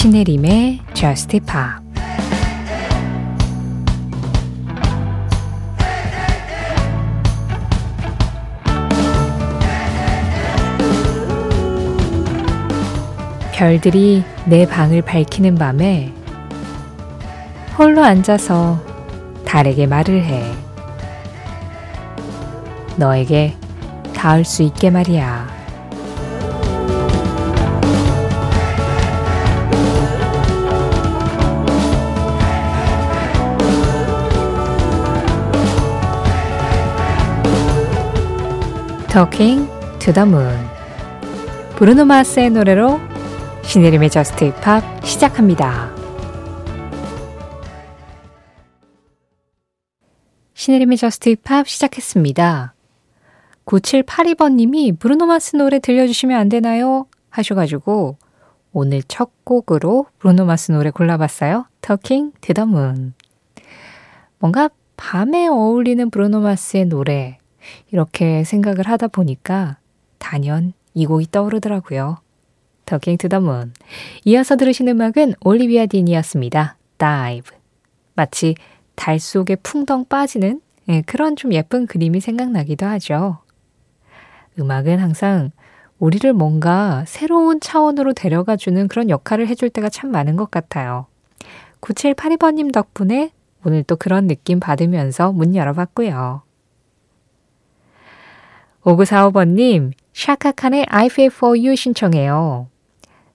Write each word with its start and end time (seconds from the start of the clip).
신혜림의 0.00 0.80
Just 0.94 1.38
Pop 1.40 1.84
별들이 13.52 14.24
내 14.46 14.66
방을 14.66 15.02
밝히는 15.02 15.56
밤에 15.56 16.14
홀로 17.76 18.02
앉아서 18.02 18.80
달에게 19.44 19.86
말을 19.86 20.24
해. 20.24 20.42
너에게 22.96 23.54
닿을 24.14 24.46
수 24.46 24.62
있게 24.62 24.88
말이야. 24.88 25.39
Talking 39.10 39.68
to 39.98 40.12
the 40.12 40.28
Moon 40.28 40.56
브루노 41.74 42.04
마스의 42.04 42.50
노래로 42.50 43.00
신혜림의 43.64 44.08
Just 44.08 44.44
Pop 44.44 45.04
시작합니다. 45.04 45.92
신혜림의 50.54 50.96
Just 50.96 51.30
Pop 51.30 51.66
시작했습니다. 51.66 52.74
9782번님이 53.66 54.96
브루노 54.96 55.26
마스 55.26 55.56
노래 55.56 55.80
들려주시면 55.80 56.38
안 56.38 56.48
되나요? 56.48 57.06
하셔가지고 57.30 58.16
오늘 58.72 59.02
첫 59.02 59.30
곡으로 59.42 60.06
브루노 60.20 60.44
마스 60.44 60.70
노래 60.70 60.90
골라봤어요. 60.90 61.66
Talking 61.82 62.32
to 62.42 62.54
the 62.54 62.68
Moon. 62.68 63.14
뭔가 64.38 64.70
밤에 64.96 65.48
어울리는 65.48 66.10
브루노 66.10 66.42
마스의 66.42 66.84
노래 66.84 67.39
이렇게 67.90 68.44
생각을 68.44 68.86
하다 68.88 69.08
보니까 69.08 69.78
단연 70.18 70.72
이 70.94 71.06
곡이 71.06 71.28
떠오르더라고요. 71.30 72.18
The 72.86 73.36
Moon. 73.36 73.72
이어서 74.24 74.56
들으신 74.56 74.88
음악은 74.88 75.34
올리비아 75.44 75.86
딘이었습니다. 75.86 76.76
Dive. 76.98 77.56
마치 78.14 78.54
달 78.96 79.18
속에 79.18 79.56
풍덩 79.56 80.04
빠지는 80.06 80.60
예, 80.88 81.02
그런 81.02 81.36
좀 81.36 81.52
예쁜 81.52 81.86
그림이 81.86 82.20
생각나기도 82.20 82.84
하죠. 82.86 83.38
음악은 84.58 84.98
항상 84.98 85.52
우리를 85.98 86.32
뭔가 86.32 87.04
새로운 87.06 87.60
차원으로 87.60 88.14
데려가 88.14 88.56
주는 88.56 88.88
그런 88.88 89.08
역할을 89.08 89.46
해줄 89.46 89.70
때가 89.70 89.88
참 89.88 90.10
많은 90.10 90.36
것 90.36 90.50
같아요. 90.50 91.06
9782번님 91.80 92.72
덕분에 92.72 93.30
오늘 93.64 93.84
또 93.84 93.96
그런 93.96 94.26
느낌 94.26 94.58
받으면서 94.58 95.32
문 95.32 95.54
열어봤고요. 95.54 96.42
5945번님, 98.82 99.92
샤카칸의 100.14 100.86
I 100.88 101.06
feel 101.06 101.30
for 101.32 101.58
you 101.58 101.76
신청해요. 101.76 102.68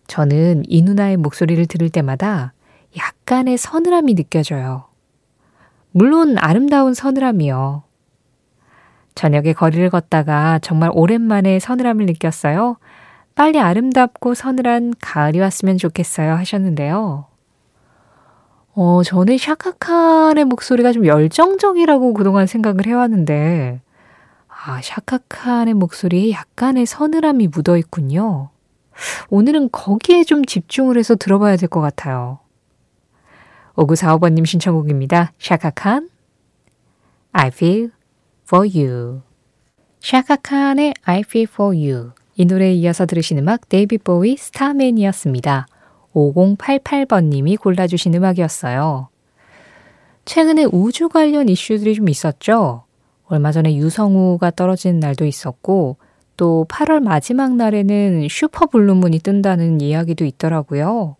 저는 0.07 0.63
이 0.67 0.81
누나의 0.81 1.17
목소리를 1.17 1.65
들을 1.67 1.89
때마다 1.89 2.53
약간의 2.97 3.57
서늘함이 3.57 4.15
느껴져요. 4.15 4.85
물론 5.91 6.37
아름다운 6.37 6.93
서늘함이요. 6.93 7.83
저녁에 9.15 9.53
거리를 9.53 9.89
걷다가 9.89 10.59
정말 10.59 10.89
오랜만에 10.93 11.59
서늘함을 11.59 12.05
느꼈어요. 12.05 12.77
빨리 13.33 13.59
아름답고 13.59 14.33
서늘한 14.33 14.93
가을이 14.99 15.39
왔으면 15.39 15.77
좋겠어요 15.77 16.33
하셨는데요. 16.33 17.25
어, 18.73 19.03
저는 19.03 19.37
샤카칸의 19.37 20.45
목소리가 20.45 20.91
좀 20.91 21.05
열정적이라고 21.05 22.13
그동안 22.13 22.45
생각을 22.45 22.85
해왔는데, 22.85 23.79
아, 24.67 24.81
샤카칸의 24.81 25.75
목소리에 25.75 26.31
약간의 26.31 26.87
서늘함이 26.87 27.49
묻어 27.49 27.77
있군요. 27.77 28.49
오늘은 29.29 29.69
거기에 29.71 30.23
좀 30.23 30.43
집중을 30.43 30.97
해서 30.97 31.15
들어봐야 31.15 31.55
될 31.55 31.69
것 31.69 31.81
같아요. 31.81 32.39
5945번님 33.75 34.43
신청곡입니다. 34.45 35.33
샤카칸, 35.37 36.09
I 37.33 37.47
feel 37.49 37.91
for 38.47 38.67
you. 38.67 39.21
샤카칸의 39.99 40.95
I 41.03 41.19
feel 41.19 41.47
for 41.51 41.75
you. 41.77 42.11
이 42.35 42.45
노래에 42.45 42.73
이어서 42.73 43.05
들으신 43.05 43.37
음악 43.37 43.69
데이비드 43.69 43.99
보위 43.99 44.35
Starman이었습니다. 44.35 45.67
5088번님이 46.15 47.59
골라주신 47.59 48.15
음악이었어요. 48.15 49.09
최근에 50.23 50.65
우주 50.71 51.09
관련 51.09 51.49
이슈들이 51.49 51.93
좀 51.93 52.09
있었죠? 52.09 52.84
얼마 53.27 53.51
전에 53.51 53.75
유성우가 53.75 54.51
떨어지는 54.51 54.99
날도 54.99 55.25
있었고, 55.25 55.97
또 56.37 56.65
8월 56.69 57.01
마지막 57.01 57.55
날에는 57.55 58.27
슈퍼 58.29 58.65
블루문이 58.67 59.19
뜬다는 59.19 59.81
이야기도 59.81 60.25
있더라고요. 60.25 61.15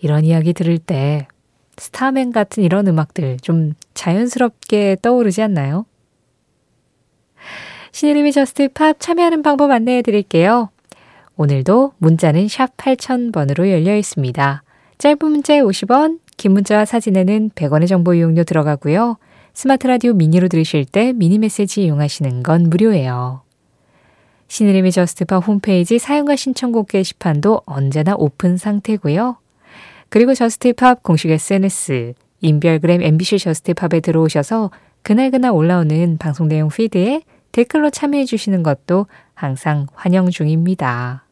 이런 0.00 0.24
이야기 0.24 0.52
들을 0.52 0.78
때 0.78 1.26
Starman 1.76 2.32
같은 2.32 2.62
이런 2.62 2.86
음악들 2.86 3.38
좀 3.40 3.72
자연스럽게 3.94 4.98
떠오르지 5.02 5.42
않나요? 5.42 5.86
신혜림의 7.92 8.32
JUST 8.32 8.68
POP 8.68 9.00
참여하는 9.00 9.42
방법 9.42 9.70
안내해 9.70 10.02
드릴게요. 10.02 10.70
오늘도 11.36 11.92
문자는 11.98 12.48
샵 12.48 12.76
8000번으로 12.76 13.70
열려 13.70 13.96
있습니다. 13.96 14.62
짧은 14.98 15.18
문자에 15.20 15.60
50원, 15.60 16.18
긴 16.36 16.52
문자와 16.52 16.84
사진에는 16.84 17.50
100원의 17.50 17.88
정보 17.88 18.14
이용료 18.14 18.44
들어가고요. 18.44 19.16
스마트 19.58 19.88
라디오 19.88 20.12
미니로 20.12 20.46
들으실 20.46 20.84
때 20.84 21.12
미니 21.12 21.36
메시지 21.36 21.82
이용하시는 21.82 22.44
건 22.44 22.70
무료예요. 22.70 23.42
신혜림의 24.46 24.92
JUST 24.92 25.22
POP 25.22 25.44
홈페이지 25.48 25.98
사연과 25.98 26.36
신청곡 26.36 26.86
게시판도 26.86 27.62
언제나 27.66 28.14
오픈 28.16 28.56
상태고요. 28.56 29.36
그리고 30.10 30.32
JUST 30.34 30.73
POP 30.73 31.02
공식 31.02 31.32
SNS, 31.32 32.14
인별그램 32.40 33.02
MBC 33.02 33.40
JUST 33.40 33.69
POP에 33.69 33.98
들어오셔서 33.98 34.70
그날그날 35.02 35.50
올라오는 35.50 36.18
방송 36.18 36.46
내용 36.46 36.68
피드에 36.68 37.22
댓글로 37.50 37.90
참여해 37.90 38.26
주시는 38.26 38.62
것도 38.62 39.06
항상 39.34 39.88
환영 39.92 40.30
중입니다. 40.30 41.24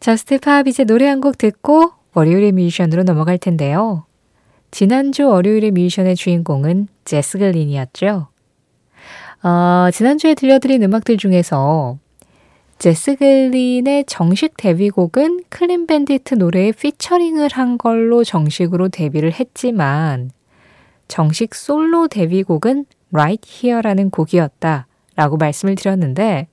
JUST 0.00 0.39
POP 0.39 0.68
이제 0.68 0.84
노래 0.84 1.06
한 1.06 1.20
곡 1.20 1.36
듣고 1.36 1.92
월요일의 2.14 2.52
뮤지션으로 2.52 3.02
넘어갈 3.02 3.36
텐데요. 3.36 4.06
지난주 4.74 5.28
월요일의 5.28 5.70
뮤지션의 5.70 6.16
주인공은 6.16 6.88
제스 7.04 7.38
글린이었죠. 7.38 8.26
어, 9.44 9.88
지난주에 9.92 10.34
들려드린 10.34 10.82
음악들 10.82 11.16
중에서 11.16 11.96
제스 12.80 13.14
글린의 13.14 14.02
정식 14.08 14.56
데뷔곡은 14.56 15.44
Clean 15.48 15.86
Bandit 15.86 16.34
노래에 16.34 16.72
피처링을 16.72 17.50
한 17.52 17.78
걸로 17.78 18.24
정식으로 18.24 18.88
데뷔를 18.88 19.34
했지만 19.34 20.32
정식 21.06 21.54
솔로 21.54 22.08
데뷔곡은 22.08 22.86
Right 23.12 23.48
Here라는 23.48 24.10
곡이었다 24.10 24.88
라고 25.14 25.36
말씀을 25.36 25.76
드렸는데 25.76 26.48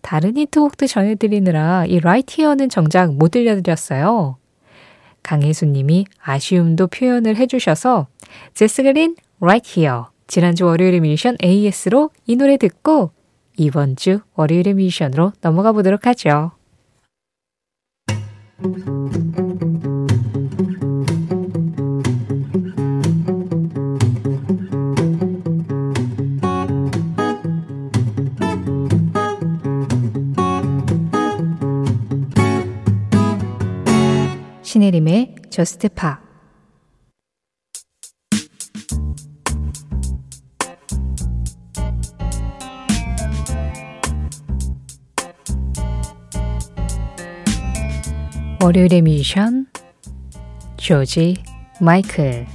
다른 0.00 0.38
히트곡도 0.38 0.86
전해드리느라 0.86 1.84
이 1.84 1.98
Right 1.98 2.40
Here는 2.40 2.70
정작 2.70 3.12
못 3.12 3.32
들려드렸어요. 3.32 4.38
강혜수님이 5.28 6.06
아쉬움도 6.22 6.86
표현을 6.86 7.36
해주셔서 7.36 8.06
제스 8.54 8.82
글린 8.82 9.14
Right 9.40 9.80
Here 9.80 10.04
지난주 10.26 10.64
월요일의 10.64 11.00
미션 11.00 11.36
AS로 11.44 12.10
이 12.26 12.36
노래 12.36 12.56
듣고 12.56 13.10
이번 13.58 13.96
주 13.96 14.20
월요일의 14.36 14.74
미션으로 14.74 15.32
넘어가 15.42 15.72
보도록 15.72 16.06
하죠. 16.06 16.52
신혜림의 34.88 35.34
저스트 35.50 35.88
파 35.90 36.18
월요일의 48.62 49.02
미션 49.02 49.66
조지 50.78 51.36
마이클. 51.82 52.46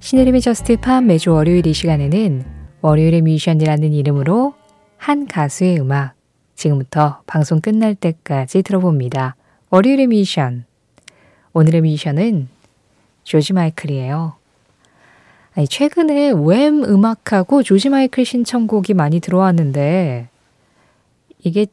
신혜림의 0.00 0.40
JUST 0.40 0.80
POP 0.80 1.02
매주 1.04 1.32
월요일 1.32 1.66
이 1.66 1.72
시간에는 1.72 2.44
월요일의 2.80 3.22
뮤지션이라는 3.22 3.92
이름으로 3.92 4.54
한 4.98 5.26
가수의 5.26 5.80
음악 5.80 6.14
지금부터 6.54 7.22
방송 7.26 7.60
끝날 7.60 7.94
때까지 7.94 8.62
들어봅니다. 8.62 9.36
월요일의 9.70 10.08
뮤지션 10.08 10.64
오늘의 11.52 11.80
뮤지션은 11.82 12.48
조지 13.22 13.52
마이클이에요. 13.52 14.34
아니, 15.54 15.66
최근에 15.66 16.32
Wham 16.32 16.84
음악하고 16.84 17.62
조지 17.62 17.88
마이클 17.88 18.24
신청곡이 18.24 18.94
많이 18.94 19.20
들어왔는데 19.20 20.28
이게 21.42 21.66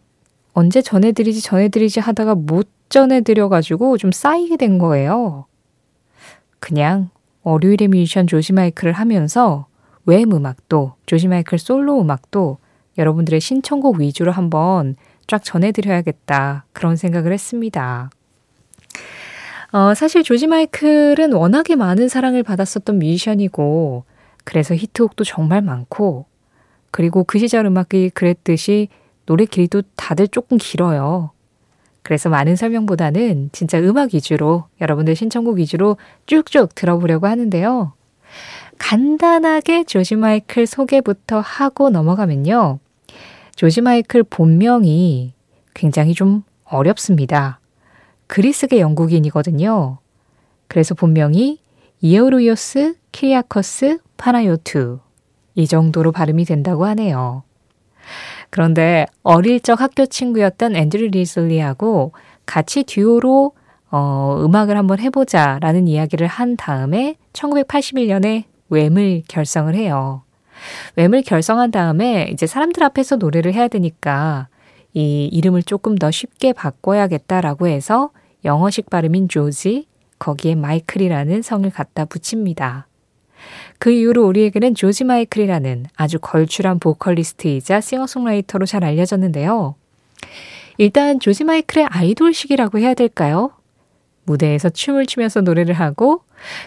언제 0.54 0.82
전해드리지 0.82 1.42
전해드리지 1.42 2.00
하다가 2.00 2.36
못 2.36 2.70
전해드려가지고 2.90 3.98
좀 3.98 4.12
쌓이게 4.12 4.58
된 4.58 4.78
거예요. 4.78 5.46
그냥 6.60 7.10
월요일의 7.44 7.90
뮤지션 7.90 8.28
조지 8.28 8.54
마이클을 8.54 8.94
하면서 8.94 9.68
웸 10.06 10.32
음악도 10.32 10.94
조지 11.06 11.28
마이클 11.28 11.58
솔로 11.58 12.00
음악도 12.00 12.60
여러분들의 12.98 13.40
신청곡 13.40 14.00
위주로 14.00 14.32
한번 14.32 14.96
쫙 15.28 15.44
전해드려야겠다 15.44 16.66
그런 16.74 16.96
생각을 16.96 17.34
했습니다. 17.34 18.10
어, 19.72 19.94
사실 19.94 20.24
조지 20.24 20.48
마이클은 20.48 21.34
워낙에 21.34 21.76
많은 21.76 22.08
사랑을 22.08 22.44
받았었던 22.44 22.98
뮤지션이고 23.00 24.06
그래서 24.44 24.76
히트곡도 24.76 25.24
정말 25.24 25.62
많고 25.62 26.26
그리고 26.92 27.24
그 27.26 27.40
시절 27.40 27.66
음악이 27.66 28.12
그랬듯이 28.12 28.88
노래 29.26 29.46
길이도 29.46 29.82
다들 29.96 30.28
조금 30.28 30.58
길어요. 30.58 31.32
그래서 32.04 32.30
많은 32.30 32.56
설명보다는 32.56 33.50
진짜 33.52 33.80
음악 33.80 34.14
위주로 34.14 34.66
여러분들 34.80 35.16
신청곡 35.16 35.58
위주로 35.58 35.98
쭉쭉 36.28 36.76
들어보려고 36.76 37.28
하는데요. 37.28 37.94
간단하게 38.78 39.86
조지 39.86 40.16
마이클 40.16 40.68
소개부터 40.68 41.40
하고 41.40 41.90
넘어가면요. 41.90 42.80
조지 43.56 43.80
마이클 43.80 44.24
본명이 44.24 45.34
굉장히 45.74 46.14
좀 46.14 46.44
어렵습니다. 46.66 47.60
그리스계 48.28 48.80
영국인이거든요. 48.80 50.00
그래서 50.68 50.94
본명이 50.94 51.60
예오르요스 52.02 52.96
키리아코스 53.12 54.00
파나요투 54.18 55.00
이 55.56 55.68
정도로 55.68 56.12
발음이 56.12 56.44
된다고 56.44 56.86
하네요. 56.86 57.44
그런데 58.50 59.06
어릴 59.24 59.62
적 59.62 59.80
학교 59.80 60.06
친구였던 60.06 60.76
앤드류 60.76 61.08
리슬리하고 61.08 62.12
같이 62.46 62.84
듀오로 62.84 63.54
어, 63.90 64.42
음악을 64.44 64.78
한번 64.78 65.00
해보자 65.00 65.60
라는 65.62 65.88
이야기를 65.88 66.28
한 66.28 66.58
다음에 66.58 67.16
1981년에 67.32 68.44
웸을 68.70 69.24
결성을 69.28 69.74
해요. 69.76 70.25
웸을 70.96 71.24
결성한 71.24 71.72
다음에 71.72 72.30
이제 72.32 72.48
사람들 72.48 72.84
앞에서 72.84 73.16
노래를 73.18 73.54
해야 73.54 73.68
되니까 73.68 74.48
이 74.94 75.26
이름을 75.32 75.64
조금 75.64 75.96
더 75.96 76.12
쉽게 76.12 76.54
바꿔야겠다라고 76.54 77.68
해서 77.68 78.12
영어식 78.46 78.90
발음인 78.90 79.28
조지, 79.28 79.88
거기에 80.20 80.56
마이클이라는 80.56 81.42
성을 81.42 81.70
갖다 81.70 82.06
붙입니다. 82.06 82.88
그 83.80 83.92
이후로 83.92 84.26
우리에게는 84.26 84.76
조지 84.76 85.04
마이클이라는 85.04 85.86
아주 85.96 86.20
걸출한 86.20 86.80
보컬리스트이자 86.80 87.82
싱어송라이터로 87.82 88.66
잘 88.66 88.84
알려졌는데요. 88.84 89.76
일단 90.78 91.20
조지 91.20 91.44
마이클의 91.44 91.88
아이돌식이라고 91.90 92.80
해야 92.80 92.94
될까요? 92.94 93.52
무대에서 94.24 94.70
춤을 94.70 95.06
추면서 95.06 95.42
노래를 95.42 95.76
하고 95.76 96.22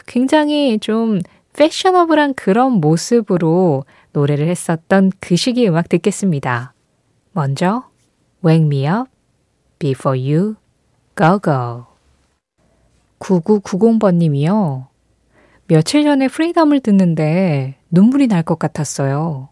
굉장히 0.07 0.79
좀 0.79 1.21
패셔너블한 1.59 2.35
그런 2.35 2.75
모습으로 2.75 3.85
노래를 4.13 4.47
했었던 4.47 5.11
그 5.19 5.35
시기 5.35 5.67
음악 5.67 5.89
듣겠습니다. 5.89 6.73
먼저 7.33 7.91
Wake 8.47 8.65
Me 8.65 8.87
Up 8.87 9.11
Before 9.81 10.33
You 10.33 10.55
Go 11.17 11.41
Go 11.41 11.87
9990번님이요. 13.19 14.87
며칠 15.67 16.05
전에 16.05 16.29
프리덤을 16.29 16.79
듣는데 16.79 17.75
눈물이 17.91 18.29
날 18.29 18.45
것 18.45 18.61
같았어요. 18.61 19.49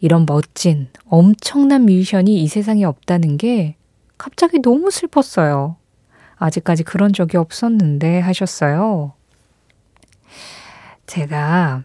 이런 0.00 0.26
멋진, 0.26 0.88
엄청난 1.08 1.82
뮤지션이 1.82 2.42
이 2.42 2.48
세상에 2.48 2.82
없다는 2.84 3.36
게 3.36 3.76
갑자기 4.18 4.60
너무 4.60 4.90
슬펐어요. 4.90 5.76
아직까지 6.34 6.82
그런 6.82 7.12
적이 7.12 7.36
없었는데 7.36 8.18
하셨어요. 8.18 9.12
제가 11.06 11.82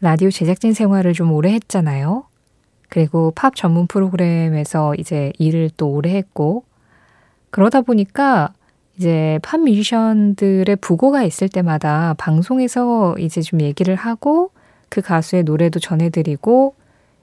라디오 0.00 0.30
제작진 0.30 0.72
생활을 0.72 1.12
좀 1.12 1.32
오래 1.32 1.52
했잖아요. 1.52 2.24
그리고 2.88 3.32
팝 3.34 3.54
전문 3.54 3.86
프로그램에서 3.86 4.94
이제 4.96 5.32
일을 5.38 5.70
또 5.76 5.88
오래 5.88 6.14
했고, 6.16 6.64
그러다 7.50 7.82
보니까 7.82 8.52
이제 8.96 9.38
팝 9.42 9.60
뮤지션들의 9.60 10.76
부고가 10.76 11.22
있을 11.22 11.48
때마다 11.48 12.14
방송에서 12.18 13.14
이제 13.18 13.40
좀 13.40 13.60
얘기를 13.60 13.94
하고 13.94 14.50
그 14.88 15.00
가수의 15.00 15.44
노래도 15.44 15.78
전해드리고 15.78 16.74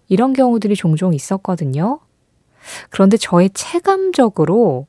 이런 0.07 0.33
경우들이 0.33 0.75
종종 0.75 1.13
있었거든요. 1.13 1.99
그런데 2.89 3.17
저의 3.17 3.51
체감적으로 3.51 4.87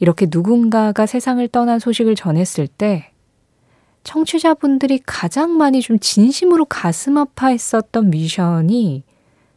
이렇게 0.00 0.26
누군가가 0.30 1.06
세상을 1.06 1.46
떠난 1.48 1.78
소식을 1.78 2.14
전했을 2.14 2.66
때 2.66 3.10
청취자분들이 4.04 5.00
가장 5.04 5.56
많이 5.56 5.80
좀 5.80 5.98
진심으로 5.98 6.64
가슴 6.64 7.18
아파했었던 7.18 8.10
미션이 8.10 9.02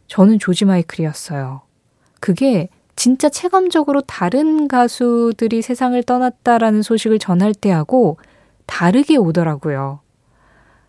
저는 0.08 0.40
조지 0.40 0.66
마이클이었어요. 0.66 1.62
그게 2.20 2.70
진짜 2.96 3.30
체감적으로 3.30 4.02
다른 4.02 4.68
가수들이 4.68 5.62
세상을 5.62 6.02
떠났다라는 6.04 6.82
소식을 6.82 7.20
전할 7.20 7.54
때하고 7.54 8.18
다르게 8.66 9.16
오더라고요. 9.16 10.02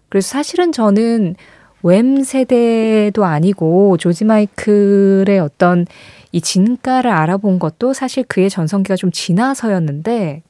그래서 0.08 0.28
사실은 0.28 0.72
저는 0.72 1.36
웸 1.82 2.24
세대도 2.24 3.24
아니고 3.24 3.96
조지 3.96 4.24
마이클의 4.24 5.38
어떤 5.40 5.86
이 6.32 6.40
진가를 6.40 7.10
알아본 7.10 7.58
것도 7.58 7.92
사실 7.92 8.24
그의 8.24 8.50
전성기가 8.50 8.96
좀 8.96 9.10
지나서였는데 9.10 10.42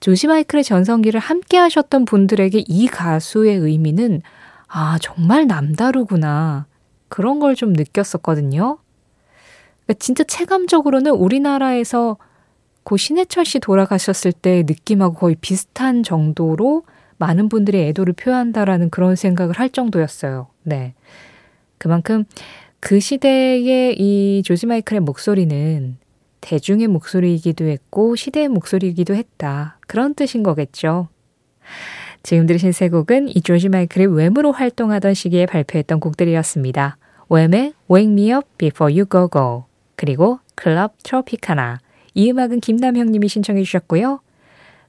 조지 0.00 0.26
마이클의 0.28 0.64
전성기를 0.64 1.18
함께 1.20 1.56
하셨던 1.56 2.04
분들에게 2.04 2.64
이 2.66 2.86
가수의 2.86 3.56
의미는 3.56 4.22
아, 4.68 4.98
정말 5.00 5.46
남다르구나. 5.46 6.66
그런 7.08 7.40
걸 7.40 7.54
좀 7.54 7.72
느꼈었거든요. 7.72 8.78
그러니까 9.86 9.94
진짜 9.98 10.24
체감적으로는 10.24 11.12
우리나라에서 11.12 12.18
고 12.84 12.96
신해철 12.96 13.44
씨 13.44 13.58
돌아가셨을 13.60 14.32
때 14.32 14.62
느낌하고 14.66 15.14
거의 15.14 15.36
비슷한 15.40 16.02
정도로 16.02 16.84
많은 17.16 17.48
분들이 17.48 17.80
애도를 17.88 18.12
표한다라는 18.14 18.90
그런 18.90 19.16
생각을 19.16 19.58
할 19.58 19.70
정도였어요. 19.70 20.48
네. 20.62 20.94
그만큼 21.78 22.24
그 22.80 23.00
시대의 23.00 23.96
이 23.98 24.42
조지 24.44 24.66
마이클의 24.66 25.00
목소리는 25.00 25.96
대중의 26.40 26.86
목소리이기도 26.88 27.64
했고 27.66 28.14
시대의 28.14 28.48
목소리이기도 28.48 29.14
했다. 29.14 29.77
그런 29.88 30.14
뜻인 30.14 30.44
거겠죠. 30.44 31.08
지금 32.22 32.46
들으신 32.46 32.72
세 32.72 32.88
곡은 32.88 33.28
이 33.34 33.40
조지 33.40 33.68
마이클의 33.68 34.06
Wham으로 34.06 34.52
활동하던 34.52 35.14
시기에 35.14 35.46
발표했던 35.46 35.98
곡들이었습니다. 35.98 36.96
Wham의 37.28 37.72
Wake 37.90 38.12
Me 38.12 38.32
Up 38.32 38.46
Before 38.58 38.94
You 38.94 39.06
Go 39.10 39.28
Go 39.32 39.64
그리고 39.96 40.38
Club 40.54 40.94
Tropicana 41.02 41.80
이 42.14 42.30
음악은 42.30 42.60
김남형님이 42.60 43.28
신청해 43.28 43.62
주셨고요. 43.62 44.20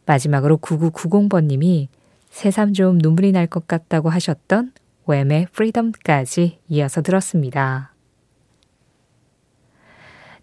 마지막으로 0.06 0.58
9990번님이 0.58 1.88
새삼 2.30 2.74
좀 2.74 2.98
눈물이 2.98 3.32
날 3.32 3.48
것 3.48 3.68
같다고 3.68 4.10
하셨던 4.10 4.72
Wham의 5.08 5.48
Freedom까지 5.52 6.60
이어서 6.70 7.02
들었습니다. 7.02 7.94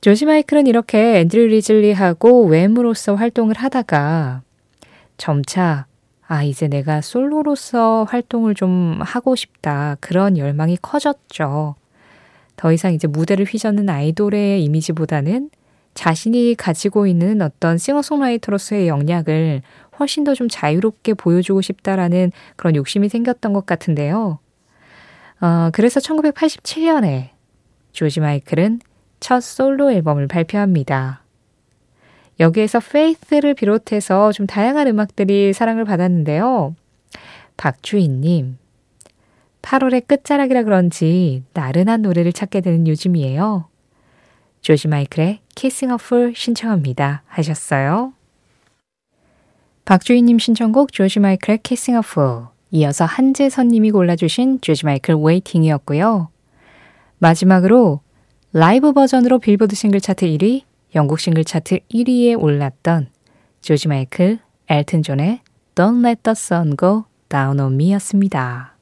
조지 0.01 0.25
마이클은 0.27 0.67
이렇게 0.67 1.21
앤드류 1.21 1.47
리즐리하고 1.47 2.47
Wham으로서 2.49 3.15
활동을 3.17 3.57
하다가 3.57 4.43
점차 5.17 5.87
아, 6.29 6.43
이제 6.43 6.67
내가 6.67 7.01
솔로로서 7.01 8.05
활동을 8.05 8.55
좀 8.55 8.99
하고 9.01 9.37
싶다. 9.37 9.97
그런 10.01 10.37
열망이 10.37 10.77
커졌죠. 10.83 11.77
더 12.57 12.73
이상 12.73 12.95
이제 12.95 13.07
무대를 13.07 13.45
휘젓는 13.45 13.89
아이돌의 13.89 14.65
이미지보다는 14.65 15.51
자신이 15.95 16.57
가지고 16.57 17.07
있는 17.07 17.43
어떤 17.43 17.79
싱어송라이터로서의 17.79 18.89
역량을 18.89 19.63
훨씬 19.99 20.25
더 20.25 20.35
좀 20.35 20.49
자유롭게 20.49 21.15
보여주고 21.15 21.63
싶다라는 21.63 22.33
그런 22.57 22.77
욕심이 22.77 23.09
생겼던 23.09 23.53
것 23.53 23.65
같은데요. 23.65 24.39
어, 25.41 25.71
그래서 25.73 26.01
1987년에 26.01 27.31
조지 27.93 28.21
마이클은 28.21 28.81
첫 29.21 29.41
솔로 29.41 29.91
앨범을 29.93 30.29
발표합니다. 30.29 31.23
여기에서 32.39 32.81
Faith를 32.81 33.55
비롯해서 33.55 34.33
좀 34.33 34.47
다양한 34.47 34.87
음악들이 34.89 35.53
사랑을 35.53 35.85
받았는데요. 35.85 36.75
박주희님, 37.57 38.59
8월의 39.63 40.07
끝자락이라 40.07 40.63
그런지 40.63 41.43
나른한 41.55 42.03
노래를 42.03 42.33
찾게 42.33 42.61
되는 42.61 42.87
요즘이에요. 42.87 43.69
조지 44.61 44.89
마이클의 44.89 45.41
Kissing 45.55 45.93
a 45.93 45.97
Fool 46.01 46.35
신청합니다. 46.37 47.23
하셨어요. 47.27 48.13
박주희님 49.85 50.39
신청곡 50.39 50.93
조지 50.93 51.21
마이클의 51.21 51.61
Kissing 51.63 51.97
a 51.97 52.09
Fool 52.09 52.47
이어서 52.73 53.05
한재선님이 53.05 53.93
골라주신 53.93 54.61
조지 54.61 54.85
마이클 54.85 55.15
Waiting이었고요. 55.15 56.29
마지막으로 57.19 58.01
라이브 58.53 58.93
버전으로 58.93 59.39
빌보드 59.39 59.75
싱글 59.75 60.01
차트 60.01 60.27
1위, 60.27 60.63
영국 60.95 61.21
싱글 61.21 61.45
차트 61.45 61.81
1위에 61.93 62.41
올랐던 62.41 63.09
조지 63.61 63.89
마이클, 63.89 64.39
엘튼 64.69 65.03
존의 65.03 65.41
Don't 65.75 66.05
Let 66.07 66.23
the 66.23 66.33
Sun 66.33 66.77
Go 66.79 67.05
Down 67.29 67.61
on 67.61 67.75
Me였습니다. 67.75 68.77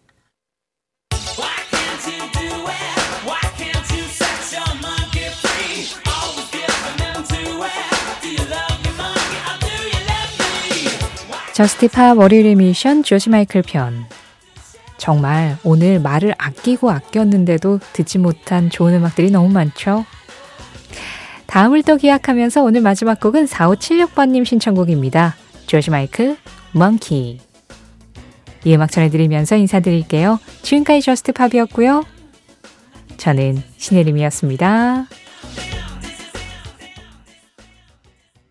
JUST 11.55 11.89
POP 11.89 12.15
월요일의 12.15 12.57
뮤지션 12.57 13.05
조지 13.05 13.31
마이클 13.31 13.63
편. 13.63 14.07
정말 14.97 15.57
오늘 15.63 16.01
말을 16.01 16.35
아끼고 16.37 16.91
아꼈는데도 16.91 17.79
듣지 17.93 18.19
못한 18.19 18.71
좋은 18.71 18.95
음악들이 18.95 19.31
너무 19.31 19.49
많죠? 19.51 20.05
다음을 21.47 21.83
또 21.83 21.97
기약하면서 21.97 22.63
오늘 22.63 22.81
마지막 22.81 23.21
곡은 23.21 23.47
4576번님 23.47 24.45
신청곡입니다. 24.45 25.37
조지 25.67 25.91
마이클, 25.91 26.37
Monkey. 26.75 27.39
이 28.65 28.75
음악 28.75 28.91
전해드리면서 28.91 29.57
인사드릴게요. 29.57 30.41
지금까지 30.63 31.03
저스트 31.03 31.33
팝이었고요. 31.33 32.05
저는 33.17 33.63
신혜림이었습니다. 33.77 35.07